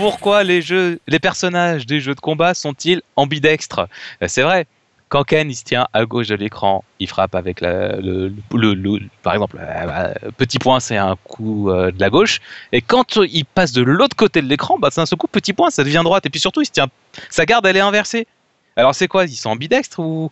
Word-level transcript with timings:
pourquoi 0.00 0.42
les 0.44 0.62
jeux, 0.62 0.98
les 1.06 1.18
personnages 1.18 1.86
des 1.86 2.00
jeux 2.00 2.14
de 2.14 2.20
combat 2.20 2.54
sont-ils 2.54 3.02
ambidextres 3.16 3.86
Euh, 4.22 4.26
C'est 4.28 4.42
vrai. 4.42 4.66
Quand 5.10 5.24
Ken 5.24 5.50
il 5.50 5.54
se 5.56 5.64
tient 5.64 5.88
à 5.92 6.04
gauche 6.04 6.28
de 6.28 6.36
l'écran, 6.36 6.84
il 7.00 7.08
frappe 7.08 7.34
avec 7.34 7.60
la- 7.60 7.96
le, 7.96 8.32
le- 8.54 8.74
le- 8.74 9.00
par 9.24 9.32
exemple, 9.34 9.56
euh, 9.58 10.14
euh, 10.24 10.30
petit 10.36 10.60
point 10.60 10.78
c'est 10.78 10.96
un 10.96 11.16
coup 11.24 11.68
euh, 11.68 11.90
de 11.90 11.98
la 11.98 12.10
gauche, 12.10 12.38
et 12.70 12.80
quand 12.80 13.16
il 13.16 13.44
passe 13.44 13.72
de 13.72 13.82
l'autre 13.82 14.14
côté 14.14 14.40
de 14.40 14.46
l'écran, 14.46 14.78
bah 14.78 14.88
c'est 14.92 15.00
un 15.00 15.06
seul 15.06 15.18
coup 15.18 15.26
petit 15.26 15.52
point, 15.52 15.70
ça 15.70 15.82
devient 15.82 16.02
droite, 16.04 16.26
et 16.26 16.30
puis 16.30 16.38
surtout 16.38 16.62
il 16.62 16.66
se 16.66 16.70
tient, 16.70 16.86
sa 17.28 17.44
garde 17.44 17.66
elle 17.66 17.76
est 17.76 17.80
inversée. 17.80 18.28
Alors 18.76 18.94
c'est 18.94 19.08
quoi 19.08 19.24
Ils 19.24 19.34
sont 19.34 19.50
ambidextres 19.50 19.98
ou 19.98 20.30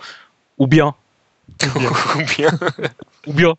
ou 0.58 0.66
bien 0.68 0.94
Ou 1.74 2.22
bien. 2.36 2.50
ou 3.26 3.32
bien 3.32 3.54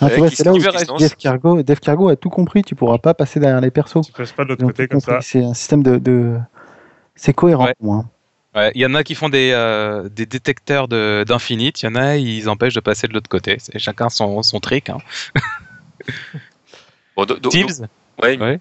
Ah, 0.00 0.08
tu 0.10 0.16
vois, 0.18 0.30
c'est 0.30 0.44
là 0.44 0.52
où 0.52 0.58
Dave 0.58 1.16
Cargo, 1.16 1.62
Dave 1.62 1.80
Cargo 1.80 2.08
a 2.08 2.16
tout 2.16 2.30
compris. 2.30 2.62
Tu 2.62 2.74
pourras 2.74 2.98
pas 2.98 3.14
passer 3.14 3.40
derrière 3.40 3.60
les 3.60 3.70
persos. 3.70 4.06
Tu 4.06 4.12
passes 4.12 4.32
pas 4.32 4.44
de 4.44 4.50
l'autre 4.50 4.64
côté 4.66 4.86
comme 4.86 5.00
compris. 5.00 5.14
ça. 5.14 5.20
C'est 5.20 5.42
un 5.44 5.54
système 5.54 5.82
de, 5.82 5.98
de... 5.98 6.36
c'est 7.16 7.32
cohérent 7.32 7.64
Ouais. 7.66 7.74
pour 7.78 7.86
moi. 7.86 8.04
Ouais, 8.54 8.72
Il 8.74 8.80
y 8.80 8.86
en 8.86 8.94
a 8.94 9.02
qui 9.02 9.14
font 9.14 9.28
des, 9.28 9.50
euh, 9.52 10.08
des 10.08 10.24
détecteurs 10.26 10.88
de- 10.88 11.24
d'infinite, 11.26 11.82
il 11.82 11.86
y 11.86 11.88
en 11.88 11.94
a 11.96 12.16
ils 12.16 12.48
empêchent 12.48 12.74
de 12.74 12.80
passer 12.80 13.06
de 13.06 13.12
l'autre 13.12 13.28
côté. 13.28 13.56
C'est 13.60 13.78
chacun 13.78 14.08
son, 14.08 14.42
son 14.42 14.58
trick. 14.60 14.88
Hein. 14.88 14.98
Bon, 17.16 17.24
do- 17.24 17.34
do- 17.34 17.40
do- 17.40 17.48
Thieves 17.50 17.86
ouais, 18.22 18.60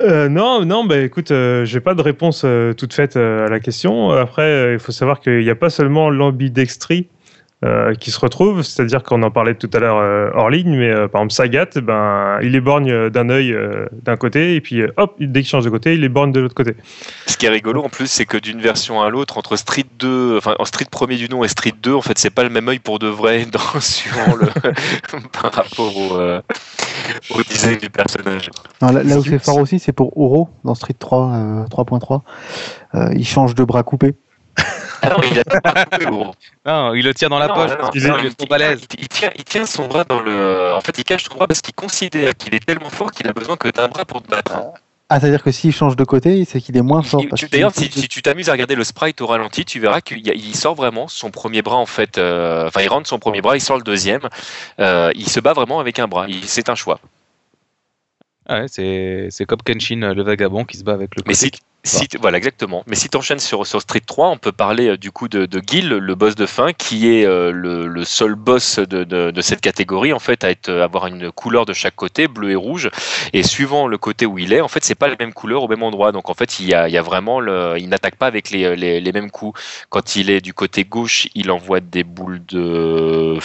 Euh, 0.00 0.28
non, 0.30 0.64
non, 0.64 0.84
bah 0.84 0.98
écoute, 0.98 1.30
euh, 1.30 1.64
j'ai 1.66 1.80
pas 1.80 1.94
de 1.94 2.00
réponse 2.00 2.42
euh, 2.44 2.72
toute 2.72 2.94
faite 2.94 3.16
euh, 3.16 3.46
à 3.46 3.50
la 3.50 3.60
question. 3.60 4.10
Après, 4.10 4.42
euh, 4.42 4.72
il 4.72 4.78
faut 4.78 4.92
savoir 4.92 5.20
qu'il 5.20 5.40
n'y 5.40 5.50
a 5.50 5.54
pas 5.54 5.68
seulement 5.70 6.08
l'ambidextrie 6.08 7.08
euh, 7.64 7.94
qui 7.94 8.10
se 8.10 8.18
retrouve, 8.18 8.62
c'est-à-dire 8.62 9.02
qu'on 9.02 9.22
en 9.22 9.30
parlait 9.30 9.54
tout 9.54 9.68
à 9.74 9.78
l'heure 9.80 9.98
euh, 9.98 10.30
hors 10.34 10.48
ligne, 10.48 10.76
mais 10.76 10.90
euh, 10.90 11.08
par 11.08 11.20
exemple 11.20 11.34
Sagat, 11.34 11.80
ben, 11.82 12.38
il 12.42 12.54
est 12.54 12.60
borgne 12.60 12.90
euh, 12.90 13.10
d'un 13.10 13.28
œil 13.28 13.52
euh, 13.52 13.86
d'un 14.02 14.16
côté, 14.16 14.54
et 14.54 14.60
puis 14.62 14.80
euh, 14.80 14.92
hop, 14.96 15.16
dès 15.20 15.40
qu'il 15.40 15.50
change 15.50 15.64
de 15.64 15.70
côté, 15.70 15.94
il 15.94 16.02
est 16.02 16.08
borgne 16.08 16.32
de 16.32 16.40
l'autre 16.40 16.54
côté. 16.54 16.74
Ce 17.26 17.36
qui 17.36 17.44
est 17.44 17.50
rigolo 17.50 17.82
en 17.82 17.90
plus, 17.90 18.06
c'est 18.06 18.24
que 18.24 18.38
d'une 18.38 18.60
version 18.60 19.02
à 19.02 19.10
l'autre, 19.10 19.36
entre 19.36 19.56
Street 19.56 19.84
2, 19.98 20.38
enfin 20.38 20.54
en 20.58 20.64
Street 20.64 20.86
premier 20.90 21.16
du 21.16 21.28
nom 21.28 21.44
et 21.44 21.48
Street 21.48 21.74
2, 21.82 21.92
en 21.92 22.00
fait, 22.00 22.18
c'est 22.18 22.30
pas 22.30 22.44
le 22.44 22.50
même 22.50 22.68
œil 22.68 22.78
pour 22.78 22.98
de 22.98 23.08
vrai 23.08 23.44
dans, 23.52 23.80
suivant 23.80 24.36
le 24.36 24.46
par 25.42 25.52
rapport 25.52 25.96
au, 25.96 26.16
euh, 26.18 26.40
au 27.30 27.42
design 27.42 27.76
du 27.76 27.90
personnage. 27.90 28.50
Non, 28.80 28.90
là, 28.90 29.02
là 29.02 29.18
où 29.18 29.24
c'est 29.24 29.38
fort 29.38 29.58
aussi, 29.58 29.78
c'est 29.78 29.92
pour 29.92 30.16
Oro 30.16 30.48
dans 30.64 30.74
Street 30.74 30.96
3 30.98 31.32
euh, 31.34 31.64
3.3. 31.66 32.22
Euh, 32.94 33.12
il 33.14 33.26
change 33.26 33.54
de 33.54 33.64
bras 33.64 33.82
coupé. 33.82 34.14
Ah 35.02 35.08
non, 35.10 35.16
il 35.30 35.38
a 35.38 35.44
pas 35.60 35.84
coupé, 35.90 36.04
gros. 36.06 36.34
Non, 36.66 36.94
il 36.94 37.04
le 37.04 37.14
tire 37.14 37.28
dans 37.30 37.38
la 37.38 37.48
Non, 37.48 37.54
poche 37.54 37.70
non, 37.70 37.76
parce 37.76 37.86
non, 37.86 37.90
qu'il 37.92 38.00
il 38.02 38.06
est- 38.06 38.10
non, 38.10 38.18
est 38.18 38.26
il- 38.26 38.34
trop 38.36 38.46
balèze. 38.46 38.80
il- 38.94 39.00
il 39.02 39.08
tient, 39.08 39.30
il 39.36 39.44
tient 39.44 39.66
son 39.66 39.86
bras 39.86 40.04
dans 40.04 40.20
le. 40.20 40.72
En 40.74 40.80
fait, 40.80 40.96
il 40.98 41.04
cache 41.04 41.24
son 41.24 41.34
bras 41.34 41.46
parce 41.46 41.60
qu'il 41.60 41.74
considère 41.74 42.34
qu'il 42.36 42.54
est 42.54 42.64
tellement 42.64 42.90
fort 42.90 43.10
qu'il 43.12 43.26
a 43.28 43.32
besoin 43.32 43.56
que 43.56 43.68
d'un 43.68 43.88
bras 43.88 44.04
pour 44.04 44.22
te 44.22 44.28
battre. 44.30 44.52
Ah, 45.12 45.18
c'est-à-dire 45.18 45.42
que 45.42 45.50
s'il 45.50 45.72
change 45.72 45.96
de 45.96 46.04
côté, 46.04 46.44
c'est 46.44 46.60
qu'il 46.60 46.76
est 46.76 46.82
moins 46.82 47.02
fort. 47.02 47.24
D'ailleurs, 47.50 47.72
si, 47.74 47.90
si 47.90 48.06
tu 48.06 48.22
t'amuses 48.22 48.48
à 48.48 48.52
regarder 48.52 48.76
le 48.76 48.84
sprite 48.84 49.20
au 49.20 49.26
ralenti, 49.26 49.64
tu 49.64 49.80
verras 49.80 50.00
qu'il 50.00 50.54
sort 50.54 50.76
vraiment 50.76 51.08
son 51.08 51.32
premier 51.32 51.62
bras 51.62 51.78
en 51.78 51.86
fait. 51.86 52.16
euh, 52.16 52.68
Enfin, 52.68 52.82
il 52.82 52.88
rentre 52.88 53.08
son 53.08 53.18
premier 53.18 53.40
bras, 53.40 53.56
il 53.56 53.60
sort 53.60 53.76
le 53.76 53.82
deuxième. 53.82 54.28
Euh, 54.78 55.10
il 55.16 55.28
se 55.28 55.40
bat 55.40 55.52
vraiment 55.52 55.80
avec 55.80 55.98
un 55.98 56.06
bras. 56.06 56.26
C'est 56.44 56.68
un 56.68 56.76
choix. 56.76 57.00
Ouais, 58.48 58.66
c'est 58.68 59.28
c'est 59.30 59.46
comme 59.46 59.62
Kenshin, 59.62 60.02
euh, 60.02 60.14
le 60.14 60.22
vagabond, 60.22 60.64
qui 60.64 60.76
se 60.76 60.84
bat 60.84 60.92
avec 60.92 61.14
le 61.16 61.22
Mais 61.26 61.34
côté. 61.34 61.46
si, 61.46 61.50
si, 61.82 62.06
voilà, 62.20 62.36
exactement. 62.36 62.82
Mais 62.86 62.94
si 62.94 63.08
tu 63.08 63.16
enchaînes 63.16 63.38
sur, 63.38 63.66
sur 63.66 63.80
Street 63.80 64.02
3, 64.04 64.28
on 64.28 64.36
peut 64.36 64.52
parler 64.52 64.88
euh, 64.88 64.96
du 64.98 65.10
coup 65.10 65.28
de, 65.28 65.46
de 65.46 65.62
Gil, 65.66 65.88
le 65.88 66.14
boss 66.14 66.34
de 66.34 66.44
fin, 66.44 66.74
qui 66.74 67.08
est 67.08 67.24
euh, 67.24 67.52
le, 67.52 67.86
le 67.86 68.04
seul 68.04 68.34
boss 68.34 68.78
de, 68.78 69.02
de, 69.04 69.30
de 69.30 69.40
cette 69.40 69.62
catégorie, 69.62 70.12
en 70.12 70.18
fait, 70.18 70.44
à 70.44 70.50
être, 70.50 70.68
euh, 70.68 70.84
avoir 70.84 71.06
une 71.06 71.32
couleur 71.32 71.64
de 71.64 71.72
chaque 71.72 71.96
côté, 71.96 72.28
bleu 72.28 72.50
et 72.50 72.54
rouge. 72.54 72.90
Et 73.32 73.42
suivant 73.42 73.86
le 73.86 73.96
côté 73.96 74.26
où 74.26 74.38
il 74.38 74.52
est, 74.52 74.60
en 74.60 74.68
fait, 74.68 74.84
c'est 74.84 74.94
pas 74.94 75.08
la 75.08 75.16
même 75.18 75.32
couleur 75.32 75.62
au 75.62 75.68
même 75.68 75.82
endroit. 75.82 76.12
Donc, 76.12 76.28
en 76.28 76.34
fait, 76.34 76.60
il 76.60 76.68
y 76.68 76.74
a, 76.74 76.86
il 76.86 76.92
y 76.92 76.98
a 76.98 77.02
vraiment 77.02 77.40
le, 77.40 77.76
il 77.78 77.88
n'attaque 77.88 78.16
pas 78.16 78.26
avec 78.26 78.50
les, 78.50 78.76
les, 78.76 79.00
les 79.00 79.12
mêmes 79.12 79.30
coups. 79.30 79.58
Quand 79.88 80.16
il 80.16 80.28
est 80.28 80.42
du 80.42 80.52
côté 80.52 80.84
gauche, 80.84 81.28
il 81.34 81.50
envoie 81.50 81.80
des 81.80 82.04
boules 82.04 82.44
de, 82.44 83.38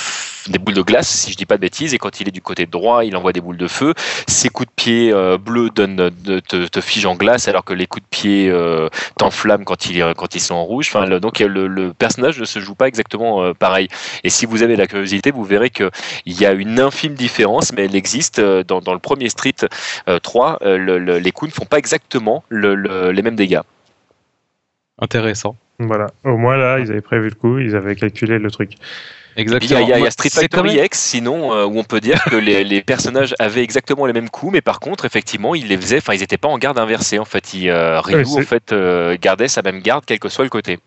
des 0.50 0.60
boules 0.60 0.76
de 0.76 0.82
glace, 0.82 1.08
si 1.08 1.32
je 1.32 1.38
dis 1.38 1.46
pas 1.46 1.56
de 1.56 1.62
bêtises. 1.62 1.94
Et 1.94 2.00
quand 2.00 2.20
il 2.20 2.28
est 2.28 2.32
du 2.32 2.42
côté 2.42 2.66
droit, 2.66 3.06
il 3.06 3.16
envoie 3.16 3.32
des 3.32 3.42
boules 3.42 3.58
de 3.58 3.68
feu. 3.68 3.94
Ses 4.28 4.50
coups 4.50 4.68
de 4.68 4.74
pied 4.76 5.14
euh, 5.14 5.38
bleus 5.38 5.70
donnent, 5.70 6.12
te, 6.48 6.68
te 6.68 6.82
figent 6.82 7.06
en 7.06 7.16
glace, 7.16 7.48
alors 7.48 7.64
que 7.64 7.74
les 7.74 7.88
coups 7.88 8.04
de 8.04 8.10
pied 8.10 8.25
euh, 8.28 8.90
t'enflamment 9.18 9.64
quand, 9.64 9.86
ils 9.88 10.42
sont 10.42 10.56
en 10.56 10.64
rouge. 10.64 10.92
Donc 11.22 11.40
le, 11.40 11.94
personnage 11.94 12.40
ne 12.40 12.46
se 12.46 12.60
joue 12.60 12.76
pas 12.76 12.88
exactement 12.88 13.44
euh, 13.44 13.54
pareil. 13.54 13.88
Et 14.24 14.30
si 14.30 14.46
vous 14.46 14.64
avez 14.64 14.76
la 14.76 14.88
curiosité, 14.88 15.32
vous 15.32 15.44
verrez 15.44 15.70
qu'il 15.70 15.90
y 16.26 16.46
a 16.46 16.52
une 16.54 16.80
infime 16.80 17.14
différence, 17.14 17.74
mais 17.74 17.86
elle 17.86 17.96
existe. 17.96 18.40
euh, 18.40 18.64
Dans, 18.64 18.94
le 18.94 19.00
premier 19.00 19.30
Street 19.30 19.56
euh, 20.10 20.20
3, 20.20 20.60
euh, 20.62 20.78
le- 20.78 21.00
le- 21.00 21.20
les 21.20 21.32
coups 21.32 21.52
ne 21.52 21.56
font 21.56 21.66
pas 21.66 21.78
exactement 21.78 22.44
le- 22.50 22.76
le- 22.76 23.12
les 23.12 23.22
mêmes 23.22 23.36
dégâts. 23.36 23.62
Intéressant. 25.00 25.56
Voilà. 25.80 26.08
Au 26.24 26.38
moins 26.38 26.58
là, 26.58 26.80
ils 26.80 26.90
avaient 26.92 27.02
prévu 27.02 27.30
le 27.30 27.36
coup, 27.36 27.60
ils 27.60 27.76
avaient 27.76 27.96
calculé 27.96 28.40
le 28.40 28.50
truc. 28.52 28.72
Il 29.38 29.40
y 29.40 29.42
Exactement. 29.42 29.80
a, 29.80 29.82
il 29.84 29.90
y 29.90 29.92
a- 29.92 29.98
il 29.98 30.00
y 30.00 30.02
a 30.04 30.06
Moi, 30.06 30.12
Street 30.12 30.30
même- 30.64 30.66
EX, 30.68 30.98
sinon, 30.98 31.54
euh, 31.54 31.66
où 31.66 31.78
on 31.78 31.84
peut 31.84 32.00
dire 32.00 32.24
que 32.32 32.38
les, 32.38 32.64
les 32.64 32.82
personnages 32.82 33.36
avaient 33.40 33.64
exactement 33.64 34.06
les 34.06 34.14
mêmes 34.14 34.30
coups, 34.30 34.54
mais 34.54 34.62
par 34.62 34.80
contre, 34.80 35.04
effectivement, 35.04 35.54
ils 35.56 35.68
les 35.68 35.76
faisaient, 35.76 35.98
enfin, 35.98 36.14
ils 36.14 36.22
n'étaient 36.22 36.38
pas 36.38 36.48
en 36.48 36.58
garde 36.58 36.80
inversée. 36.80 37.20
En 37.20 37.26
fait, 37.26 37.54
ils, 37.54 37.70
euh, 37.70 38.00
Ryu, 38.00 38.24
c'est- 38.24 38.40
en 38.40 38.42
fait, 38.44 38.72
euh, 38.72 39.18
gardait 39.22 39.50
sa 39.50 39.62
même 39.62 39.82
garde, 39.82 40.06
quel 40.08 40.20
que 40.20 40.30
soit 40.30 40.46
le 40.46 40.50
côté. 40.50 40.80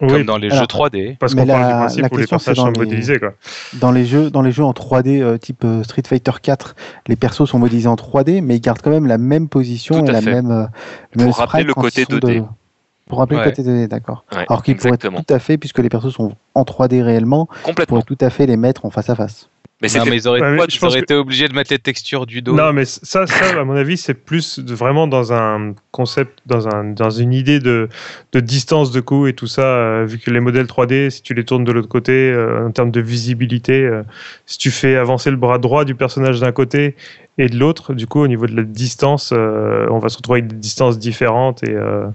Comme 0.00 0.10
Oui, 0.10 0.24
dans 0.24 0.36
les 0.36 0.48
Alors, 0.48 0.62
jeux 0.62 0.66
3D. 0.66 1.16
parce 1.20 1.34
qu'on 1.36 1.46
parle 1.46 1.62
du 1.64 1.72
principe 1.74 2.06
où 2.12 2.16
les 2.18 2.26
personnages 2.26 2.56
dans 2.56 2.64
sont 2.66 2.70
les- 2.72 2.78
modélisés. 2.80 3.18
Quoi. 3.20 3.34
Dans 3.74 3.92
les 3.92 4.04
jeux, 4.04 4.30
dans 4.30 4.42
les 4.42 4.50
jeux 4.50 4.64
en 4.64 4.72
3D 4.72 5.22
euh, 5.22 5.38
type 5.38 5.64
euh, 5.64 5.84
Street 5.84 6.02
Fighter 6.06 6.32
4, 6.42 6.74
les 7.06 7.14
persos 7.16 7.48
sont 7.48 7.58
modélisés 7.60 7.86
en 7.88 7.94
3D, 7.96 8.40
mais 8.40 8.56
ils 8.56 8.60
gardent 8.60 8.82
quand 8.82 8.90
même 8.90 9.06
la 9.06 9.16
même 9.18 9.48
position 9.48 10.00
Tout 10.00 10.10
et 10.10 10.12
la 10.12 10.20
fait. 10.20 10.32
même, 10.34 10.50
euh, 10.50 10.64
le 11.12 11.18
Pour 11.18 11.22
même 11.22 11.30
rappeler 11.30 11.62
le 11.62 11.72
côté 11.74 12.00
ils 12.02 12.12
sont 12.12 12.18
2D. 12.18 12.40
de- 12.40 12.44
Pour 13.12 13.18
rappeler 13.18 13.36
Ouais. 13.36 13.44
le 13.44 13.50
côté 13.50 13.62
2D, 13.62 13.88
d'accord. 13.88 14.24
Ouais, 14.32 14.46
Alors 14.48 14.62
qu'ils 14.62 14.74
pourraient 14.78 14.96
tout 14.96 15.10
à 15.28 15.38
fait, 15.38 15.58
puisque 15.58 15.80
les 15.80 15.90
persos 15.90 16.14
sont 16.14 16.32
en 16.54 16.62
3D 16.64 17.02
réellement, 17.02 17.46
ils 17.56 17.62
Complètement. 17.62 18.00
pourraient 18.00 18.16
tout 18.16 18.24
à 18.24 18.30
fait 18.30 18.46
les 18.46 18.56
mettre 18.56 18.86
en 18.86 18.90
face 18.90 19.10
à 19.10 19.14
face. 19.14 19.50
Mais 19.82 19.88
Non, 19.88 19.92
c'était 19.94 20.10
mais 20.10 20.16
ils 20.16 20.28
auraient, 20.28 20.38
je 20.38 20.76
ils 20.76 20.80
que- 20.80 20.98
été 20.98 21.14
obligés 21.14 21.46
de 21.46 21.54
mettre 21.54 21.70
les 21.72 21.78
textures 21.78 22.24
du 22.24 22.40
dos. 22.40 22.54
Non, 22.56 22.72
mais 22.72 22.86
ça, 22.86 23.26
ça, 23.26 23.60
à 23.60 23.64
mon 23.64 23.74
avis, 23.76 23.98
c'est 23.98 24.14
plus 24.14 24.60
de- 24.60 24.74
vraiment 24.74 25.06
dans 25.08 25.34
un 25.34 25.74
concept, 25.90 26.38
dans, 26.46 26.68
un, 26.68 26.84
dans 26.84 27.10
une 27.10 27.34
idée 27.34 27.58
de, 27.60 27.90
de 28.32 28.40
distance 28.40 28.92
de 28.92 29.00
coup 29.02 29.26
et 29.26 29.34
tout 29.34 29.46
ça, 29.46 29.60
euh, 29.60 30.06
vu 30.06 30.16
que 30.18 30.30
les 30.30 30.40
modèles 30.40 30.64
3D, 30.66 31.10
si 31.10 31.20
tu 31.20 31.34
les 31.34 31.44
tournes 31.44 31.64
de 31.64 31.72
l'autre 31.72 31.88
côté, 31.88 32.12
euh, 32.32 32.66
en 32.66 32.70
termes 32.70 32.92
de 32.92 33.00
visibilité, 33.02 33.82
euh, 33.82 34.02
si 34.46 34.56
tu 34.56 34.70
fais 34.70 34.96
avancer 34.96 35.30
le 35.30 35.36
bras 35.36 35.58
droit 35.58 35.84
du 35.84 35.94
personnage 35.96 36.40
d'un 36.40 36.52
côté 36.52 36.96
et 37.36 37.48
de 37.50 37.58
l'autre, 37.58 37.92
du 37.92 38.06
coup, 38.06 38.20
au 38.20 38.28
niveau 38.28 38.46
de 38.46 38.56
la 38.56 38.62
distance, 38.62 39.32
euh, 39.34 39.86
on 39.90 39.98
va 39.98 40.08
se 40.08 40.16
retrouver 40.16 40.38
avec 40.38 40.50
des 40.50 40.56
distances 40.56 40.98
différentes 40.98 41.62
et 41.64 41.72
euh, 41.74 42.06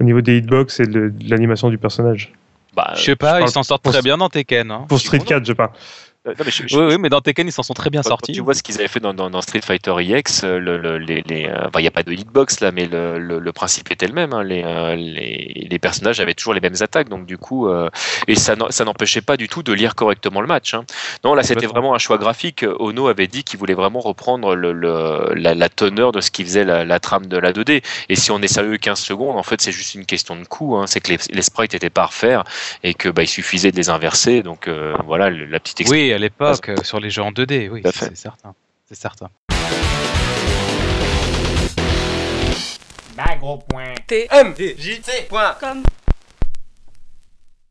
au 0.00 0.04
niveau 0.04 0.20
des 0.20 0.38
hitbox 0.38 0.80
et 0.80 0.86
de, 0.86 1.08
de 1.08 1.30
l'animation 1.30 1.68
du 1.70 1.78
personnage. 1.78 2.32
bah, 2.74 2.92
Je 2.96 3.02
sais 3.02 3.16
pas, 3.16 3.40
ils 3.42 3.48
s'en 3.48 3.62
sortent 3.62 3.82
très 3.84 4.02
bien 4.02 4.16
dans 4.16 4.28
Tekken. 4.28 4.70
Hein. 4.70 4.86
Pour 4.88 4.98
Street 4.98 5.18
content. 5.18 5.28
4, 5.36 5.46
je 5.46 5.52
parle. 5.52 5.70
euh, 5.70 5.78
non, 6.26 6.34
mais 6.44 6.50
je- 6.50 6.66
je- 6.66 6.76
Oui, 6.78 6.84
oui, 6.90 6.96
mais 6.98 7.08
dans 7.08 7.22
Tekken, 7.22 7.48
ils 7.48 7.52
s'en 7.52 7.62
sont 7.62 7.72
très 7.72 7.88
bien 7.88 8.02
Quand- 8.02 8.10
sortis. 8.10 8.32
Tu 8.32 8.42
vois 8.42 8.52
ce 8.52 8.62
qu'ils 8.62 8.76
avaient 8.78 8.88
fait 8.88 9.00
dans, 9.00 9.14
dans- 9.14 9.30
dans 9.30 9.40
Street 9.40 9.62
Fighter 9.62 9.94
EX, 10.00 10.42
euh, 10.44 10.58
le, 10.58 10.76
le- 10.76 10.98
les, 10.98 11.22
les, 11.26 11.46
euh, 11.46 11.54
enfin, 11.68 11.78
il 11.78 11.82
n'y 11.82 11.88
a 11.88 11.90
pas 11.90 12.02
de 12.02 12.12
hitbox 12.12 12.60
là, 12.60 12.72
mais 12.72 12.86
le, 12.86 13.18
le- 13.18 13.38
le 13.38 13.52
principe 13.52 13.90
était 13.90 14.06
le 14.06 14.12
même. 14.12 14.34
hein. 14.34 14.42
Les, 14.44 14.62
euh, 14.62 14.94
les, 14.96 15.66
les 15.70 15.78
personnages 15.78 16.20
avaient 16.20 16.34
toujours 16.34 16.52
les 16.52 16.60
mêmes 16.60 16.74
attaques, 16.80 17.08
donc 17.08 17.24
du 17.24 17.38
coup, 17.38 17.68
euh, 17.68 17.88
et 18.28 18.34
ça 18.34 18.54
n'empêchait 18.84 19.22
pas 19.22 19.38
du 19.38 19.48
tout 19.48 19.62
de 19.62 19.72
lire 19.72 19.94
correctement 19.94 20.42
le 20.42 20.46
match. 20.46 20.74
hein. 20.74 20.84
Non, 21.24 21.32
là, 21.34 21.42
c'était 21.42 21.66
vraiment 21.66 21.94
un 21.94 21.98
choix 21.98 22.18
graphique. 22.18 22.66
Ono 22.80 23.08
avait 23.08 23.26
dit 23.26 23.42
qu'il 23.42 23.58
voulait 23.58 23.72
vraiment 23.74 24.00
reprendre 24.00 24.54
le, 24.54 24.72
le- 24.72 25.32
la, 25.34 25.54
la 25.54 25.68
teneur 25.70 26.12
de 26.12 26.20
ce 26.20 26.30
qui 26.30 26.44
faisait 26.44 26.64
la, 26.64 26.84
la 26.84 27.00
trame 27.00 27.26
de 27.26 27.38
la 27.38 27.52
2D. 27.52 27.82
Et 28.10 28.16
si 28.16 28.30
on 28.30 28.40
est 28.42 28.48
sérieux 28.48 28.76
15 28.76 28.98
secondes, 29.00 29.38
en 29.38 29.42
fait, 29.42 29.62
c'est 29.62 29.72
juste 29.72 29.94
une 29.94 30.04
question 30.04 30.36
de 30.36 30.44
coût. 30.44 30.76
hein. 30.76 30.86
C'est 30.86 31.00
que 31.00 31.12
les, 31.32 31.42
sprites 31.42 31.72
étaient 31.74 31.88
pas 31.88 32.02
à 32.02 32.06
refaire 32.06 32.44
et 32.84 32.92
que 32.92 33.08
bah, 33.08 33.22
il 33.22 33.26
suffisait 33.28 33.72
de 33.72 33.76
les 33.76 33.88
inverser. 33.88 34.42
Donc 34.42 34.68
euh, 34.68 34.94
voilà, 35.06 35.30
la 35.30 35.58
petite 35.60 35.88
Oui, 35.88 36.09
à 36.12 36.18
l'époque, 36.18 36.70
sur 36.82 37.00
les 37.00 37.10
jeux 37.10 37.22
en 37.22 37.32
2D, 37.32 37.68
oui, 37.68 37.82
c'est 37.84 38.16
certain. 38.16 38.54
C'est 38.86 38.98
certain. 38.98 39.28